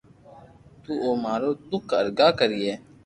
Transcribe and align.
تو 0.83 0.91
او 1.03 1.09
مارو 1.23 1.49
دوک 1.69 1.89
ارگا 1.99 2.27
ڪرئي 2.39 2.73